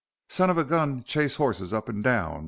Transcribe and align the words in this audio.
"Son 0.29 0.49
of 0.49 0.57
a 0.57 0.63
gun 0.63 1.03
chase 1.03 1.35
horses 1.35 1.71
up 1.73 1.87
and 1.87 2.03
down. 2.03 2.39